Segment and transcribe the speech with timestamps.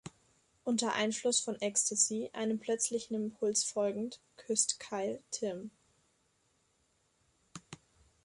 [0.63, 5.69] Unter Einfluss von Ecstasy einem plötzlichen Impuls folgend, küsst Kyle Tim.